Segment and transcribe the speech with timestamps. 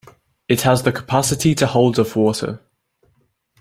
[0.47, 2.59] It has the capacity to hold of water.